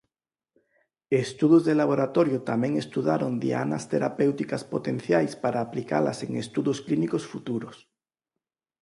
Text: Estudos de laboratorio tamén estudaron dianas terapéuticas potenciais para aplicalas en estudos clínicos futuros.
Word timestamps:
Estudos 1.25 1.61
de 1.67 1.73
laboratorio 1.81 2.37
tamén 2.49 2.73
estudaron 2.83 3.33
dianas 3.45 3.83
terapéuticas 3.93 4.61
potenciais 4.73 5.31
para 5.43 5.59
aplicalas 5.65 6.17
en 6.25 6.31
estudos 6.43 6.77
clínicos 6.85 7.23
futuros. 7.31 7.77